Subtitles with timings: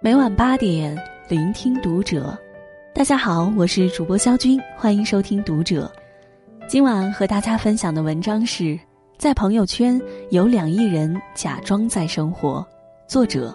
[0.00, 0.96] 每晚八点，
[1.28, 2.34] 聆听读者。
[2.94, 5.92] 大家好，我是主播肖军，欢迎收听读者。
[6.66, 8.80] 今晚和大家分享的文章是：
[9.18, 10.00] 在朋友圈
[10.30, 12.66] 有两亿人假装在生活。
[13.06, 13.54] 作者：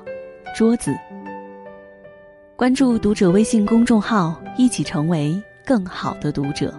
[0.56, 0.96] 桌子。
[2.56, 6.72] 关注读者微信公众号，一起成为更好的读者。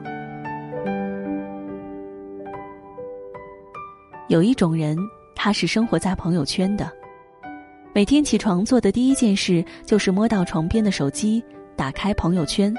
[4.29, 4.97] 有一种人，
[5.39, 6.91] 他是生活在朋友圈的。
[7.95, 11.43] 每天起床做的第一件事就是摸到床边的手机，
[11.77, 12.75] 打开朋友圈，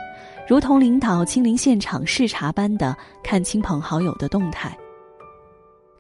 [0.46, 4.78] 如同领导亲临现场视察般的看亲朋好友的动态。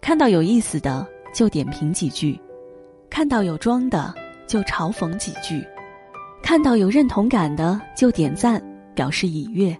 [0.01, 2.39] 看到有意思的就点评几句，
[3.09, 4.13] 看到有装的
[4.45, 5.65] 就嘲讽几句，
[6.43, 8.61] 看到有认同感的就点赞
[8.93, 9.75] 表示已阅。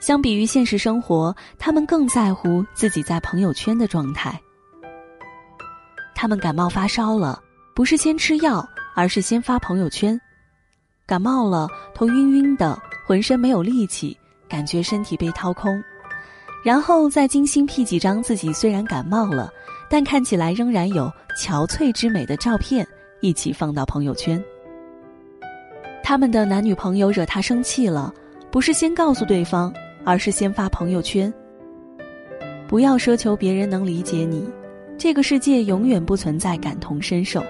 [0.00, 4.38] 相比于现实生活，他们更在乎自己在朋友圈的状态。
[6.24, 7.38] 他们感冒发烧了，
[7.74, 10.18] 不是先吃药，而是先发朋友圈。
[11.04, 14.16] 感冒了，头晕晕的，浑身没有力气，
[14.48, 15.78] 感觉身体被掏空，
[16.64, 19.52] 然后再精心 P 几张自己虽然感冒了，
[19.90, 22.88] 但看起来仍然有憔悴之美的照片，
[23.20, 24.42] 一起放到朋友圈。
[26.02, 28.10] 他们的男女朋友惹他生气了，
[28.50, 29.70] 不是先告诉对方。
[30.06, 31.30] 而是先发朋友圈。
[32.66, 34.48] 不要奢求别人能理解你，
[35.04, 37.44] 这个世界永远不存在感同身受。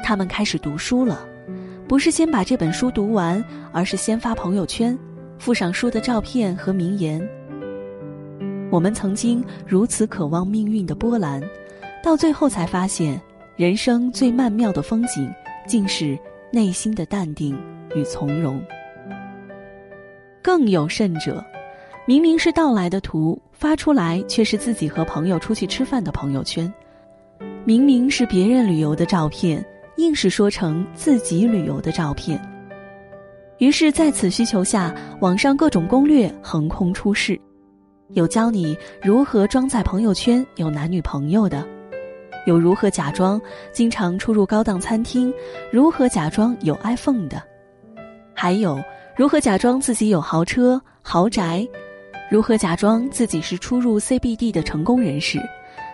[0.00, 1.26] 他们开始读书了，
[1.88, 4.96] 不是先把这本书读完，而是先发朋友圈，
[5.40, 7.20] 附上书的照片和名言。
[8.70, 11.42] 我们曾经如此渴望命运的波澜，
[12.04, 13.20] 到最后才发现，
[13.56, 15.28] 人生最曼妙的风景，
[15.66, 16.16] 竟是
[16.52, 17.60] 内心的淡定
[17.96, 18.62] 与从容。
[20.40, 21.44] 更有甚者，
[22.06, 26.68] 明明是盗来的图发出来，却是自己和朋友出去吃饭的朋友圈；
[27.64, 29.64] 明明是别人旅游的照片，
[29.98, 32.42] 硬是说成自己旅游的照片。
[33.58, 37.40] 于是，在此需求下，网上各种攻略横空出世，
[38.08, 41.64] 有教你如何装在朋友圈有男女朋友的，
[42.46, 45.32] 有如何假装经常出入高档餐厅，
[45.70, 47.40] 如何假装有 iPhone 的，
[48.34, 48.82] 还有。
[49.14, 51.68] 如何假装自己有豪车豪宅？
[52.30, 55.38] 如何假装自己是出入 CBD 的成功人士？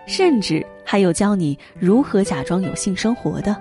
[0.07, 3.55] 甚至还有教你如何假装有性生活的。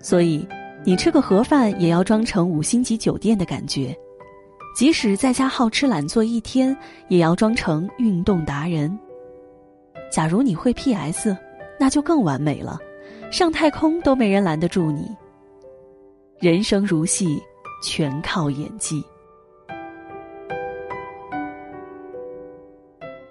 [0.00, 0.46] 所以，
[0.84, 3.92] 你吃个盒饭也要装成五星级酒店的感觉；
[4.76, 6.76] 即使在家好吃懒做一天，
[7.08, 8.96] 也要装成运动达人。
[10.12, 11.36] 假如你会 PS，
[11.80, 12.78] 那就更完美了，
[13.32, 15.08] 上太空都没人拦得住你。
[16.38, 17.40] 人生如戏。
[17.80, 19.00] 全靠演技。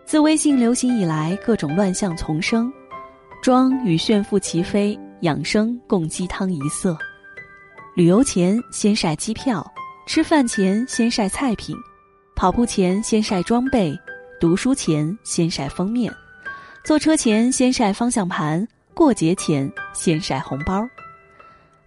[0.07, 2.72] 自微信流行以来，各种乱象丛生，
[3.44, 6.97] 装与炫富齐飞，养生共鸡汤一色。
[7.94, 9.69] 旅游前先晒机票，
[10.06, 11.75] 吃饭前先晒菜品，
[12.38, 13.94] 跑步前先晒装备，
[14.40, 16.09] 读书前先晒封面，
[16.85, 20.88] 坐车前先晒方向盘，过节前先晒红包。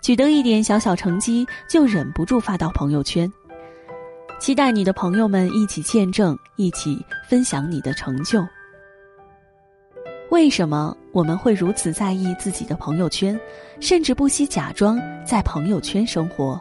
[0.03, 3.33] 取得一点小小成绩，就忍不住发到朋友圈，
[4.41, 8.43] 期待你的朋友们一起见证，一起分享你的成就。
[10.31, 13.39] 为什么我们会如此在意自己的朋友圈，
[13.81, 16.59] 甚至不惜假装在朋友圈生活？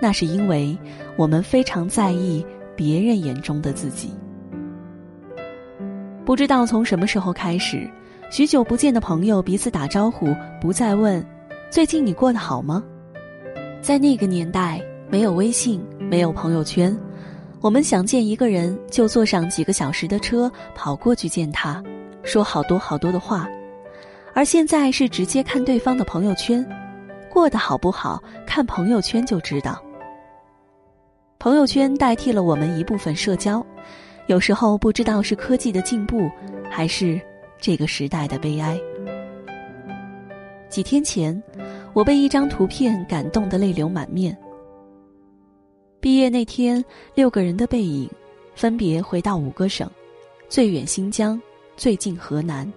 [0.00, 0.76] 那是因为
[1.14, 2.44] 我们非常在意
[2.74, 4.10] 别人眼中的自己。
[6.24, 7.86] 不知道从什么时候开始，
[8.30, 11.22] 许久不见的朋友彼此打招呼，不再问。
[11.68, 12.82] 最近你过得好吗？
[13.82, 16.96] 在那个年代，没有微信，没有朋友圈，
[17.60, 21.82] 我们想见一个人，就坐上几个小时的车跑过去见他，
[22.24, 23.48] 说好多好多的话。
[24.34, 26.66] 而现在是直接看对方的朋友圈，
[27.30, 29.80] 过得好不好，看朋友圈就知道。
[31.38, 33.64] 朋友圈代替了我们一部分社交，
[34.26, 36.28] 有时候不知道是科技的进步，
[36.68, 37.20] 还是
[37.60, 38.76] 这个时代的悲哀。
[40.68, 41.40] 几天前，
[41.92, 44.36] 我被一张图片感动得泪流满面。
[45.98, 46.84] 毕业那天，
[47.14, 48.08] 六个人的背影，
[48.54, 49.90] 分别回到五个省，
[50.48, 51.40] 最远新疆，
[51.76, 52.70] 最近河南。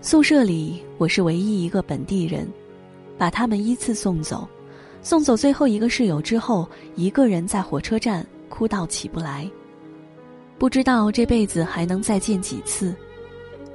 [0.00, 2.46] 宿舍里，我是唯一一个本地人，
[3.16, 4.46] 把他们依次送走。
[5.00, 9.50] 送走最后一个室友之后，一个人在火车站哭到起不来。
[10.58, 12.94] 不知道这辈子还能再见几次。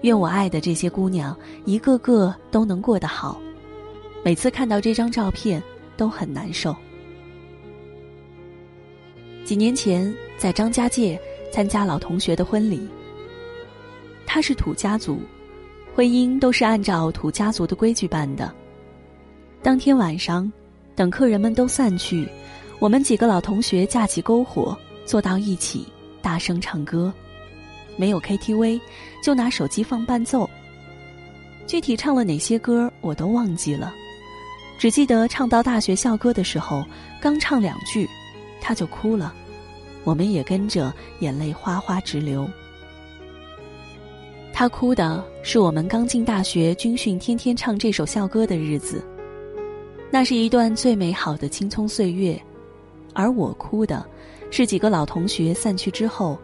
[0.01, 1.35] 愿我爱的这些姑娘
[1.65, 3.41] 一个个都能过得好。
[4.23, 5.61] 每次看到这张照片
[5.97, 6.73] 都很难受。
[9.47, 11.17] 几年前在张家界
[11.53, 12.85] 参加老同学的婚礼，
[14.25, 15.21] 他是土家族，
[15.95, 18.53] 婚姻都是按照土家族的规矩办的。
[19.63, 20.51] 当天晚上，
[20.97, 22.27] 等客人们都散去，
[22.77, 25.87] 我们几个老同学架起篝火，坐到一起，
[26.21, 27.13] 大声唱歌。
[27.95, 28.81] 没有 KTV，
[29.23, 30.49] 就拿手机放伴奏。
[31.65, 33.95] 具体唱了哪些歌，我都忘记了，
[34.77, 36.83] 只记得唱到大学校歌的时候，
[37.21, 38.05] 刚唱两句，
[38.67, 39.33] 他就哭了，
[40.03, 42.45] 我们也跟着眼泪哗哗直流。
[44.51, 49.01] 他哭的是我们刚进大学军训，天天唱这首校歌的日子，
[50.11, 52.37] 那是一段最美好的青葱岁月，
[53.13, 54.05] 而我哭的，
[54.51, 56.37] 是几个老同学散去之后，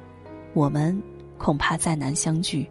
[0.54, 0.98] 我们。
[1.38, 2.66] 恐怕再难相聚。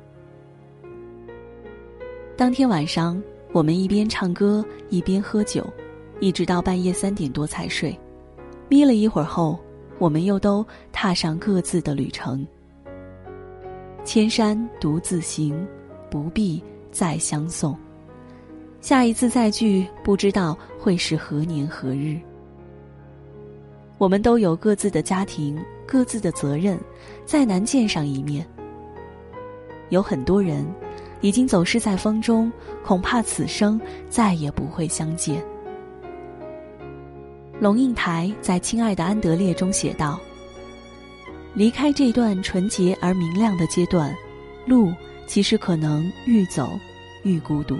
[2.38, 3.22] 当天晚上，
[3.52, 5.62] 我们一边唱歌一边喝酒，
[6.20, 7.94] 一直到半夜三点多才睡。
[8.72, 9.60] 眯了一会儿后，
[9.98, 12.46] 我们又都踏上各自的旅程。
[14.02, 15.68] 千山独自行，
[16.10, 17.76] 不必再相送。
[18.80, 22.18] 下一次再聚，不知道会是何年何日。
[23.98, 26.80] 我们都有各自的家庭，各自的责任，
[27.26, 28.48] 再难见上一面。
[29.90, 30.66] 有很多人
[31.20, 32.50] 已经走失在风中，
[32.82, 33.78] 恐怕此生
[34.08, 35.44] 再也不会相见。
[37.62, 40.18] 龙应台在《亲爱的安德烈》中写道
[41.54, 44.12] ：“离开这段纯洁而明亮的阶段，
[44.66, 44.92] 路
[45.28, 46.76] 其实可能愈走
[47.22, 47.78] 愈孤独。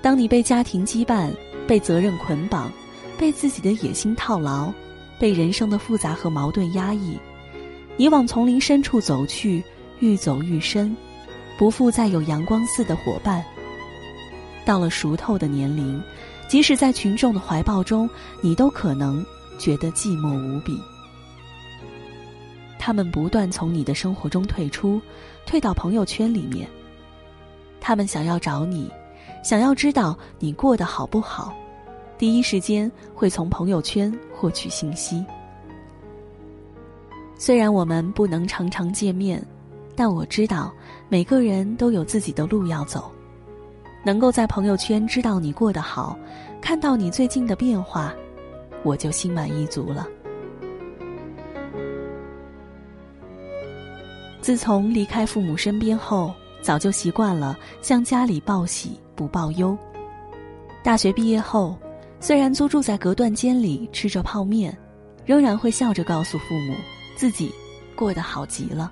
[0.00, 1.30] 当你被家庭羁绊、
[1.68, 2.72] 被责任捆绑、
[3.18, 4.72] 被自己的野心套牢、
[5.18, 7.18] 被人生的复杂和矛盾压抑，
[7.98, 9.62] 你往丛林深处走去。”
[10.00, 10.96] 愈走愈深，
[11.58, 13.44] 不复再有阳光似的伙伴。
[14.64, 16.02] 到了熟透的年龄，
[16.48, 18.08] 即使在群众的怀抱中，
[18.40, 19.24] 你都可能
[19.58, 20.80] 觉得寂寞无比。
[22.78, 25.00] 他们不断从你的生活中退出，
[25.44, 26.68] 退到朋友圈里面。
[27.80, 28.90] 他们想要找你，
[29.42, 31.52] 想要知道你过得好不好，
[32.16, 35.24] 第一时间会从朋友圈获取信息。
[37.36, 39.44] 虽然我们不能常常见面。
[39.98, 40.70] 但我知道，
[41.08, 43.10] 每个人都有自己的路要走。
[44.06, 46.16] 能够在朋友圈知道你过得好，
[46.62, 48.14] 看到你最近的变化，
[48.84, 50.06] 我就心满意足了。
[54.40, 56.32] 自从离开父母身边后，
[56.62, 59.76] 早就习惯了向家里报喜不报忧。
[60.84, 61.76] 大学毕业后，
[62.20, 64.78] 虽然租住在隔断间里吃着泡面，
[65.24, 66.76] 仍然会笑着告诉父母，
[67.16, 67.52] 自己
[67.96, 68.88] 过得好极了。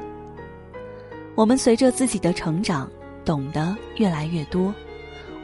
[1.36, 2.90] 我们随着自己的成长，
[3.24, 4.74] 懂得越来越多，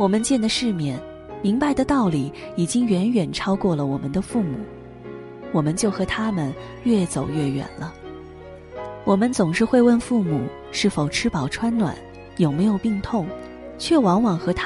[0.01, 0.99] 我们见的世面，
[1.43, 4.57] 明白的道理，已经远远超过了我们的父母，
[5.53, 6.51] 我们就和他们
[6.85, 7.93] 越走越远了。
[9.05, 10.41] 我们总是会问父母
[10.73, 11.95] 是否吃饱穿暖，
[12.39, 13.27] 有没有病痛，
[13.77, 14.59] 却往往和他。